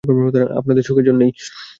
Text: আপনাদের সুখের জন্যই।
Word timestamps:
আপনাদের 0.59 0.83
সুখের 0.83 1.05
জন্যই। 1.05 1.31